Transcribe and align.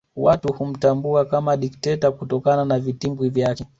Watu 0.15 0.53
humtambua 0.53 1.25
kama 1.25 1.57
dikteta 1.57 2.11
kutokana 2.11 2.65
na 2.65 2.79
vitibwi 2.79 3.29
vyake 3.29 3.65